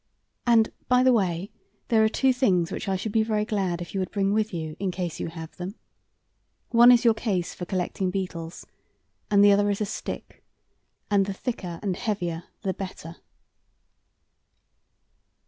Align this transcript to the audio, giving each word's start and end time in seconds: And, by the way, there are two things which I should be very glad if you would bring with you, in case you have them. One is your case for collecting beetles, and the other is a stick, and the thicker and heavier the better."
And, 0.47 0.71
by 0.87 1.03
the 1.03 1.13
way, 1.13 1.51
there 1.89 2.03
are 2.03 2.09
two 2.09 2.33
things 2.33 2.71
which 2.71 2.87
I 2.87 2.95
should 2.95 3.11
be 3.11 3.21
very 3.21 3.45
glad 3.45 3.83
if 3.83 3.93
you 3.93 3.99
would 3.99 4.09
bring 4.09 4.33
with 4.33 4.51
you, 4.51 4.75
in 4.79 4.89
case 4.89 5.19
you 5.19 5.27
have 5.27 5.55
them. 5.57 5.75
One 6.69 6.91
is 6.91 7.05
your 7.05 7.13
case 7.13 7.53
for 7.53 7.65
collecting 7.65 8.09
beetles, 8.09 8.65
and 9.29 9.45
the 9.45 9.51
other 9.51 9.69
is 9.69 9.79
a 9.79 9.85
stick, 9.85 10.43
and 11.11 11.27
the 11.27 11.33
thicker 11.33 11.79
and 11.83 11.95
heavier 11.95 12.45
the 12.63 12.73
better." 12.73 13.17